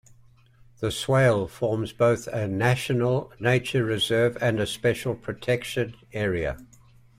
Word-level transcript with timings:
The 0.79 0.89
Swale 0.89 1.47
forms 1.47 1.93
both 1.93 2.25
a 2.25 2.47
National 2.47 3.31
Nature 3.39 3.83
Reserve 3.85 4.35
and 4.41 4.59
a 4.59 4.65
Special 4.65 5.13
Protection 5.13 5.93
Area. 6.11 6.57